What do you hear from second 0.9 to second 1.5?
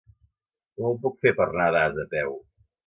puc fer per